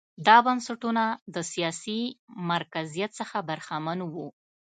[0.27, 1.03] دا بنسټونه
[1.33, 1.99] له سیاسي
[2.51, 4.27] مرکزیت څخه برخمن وو.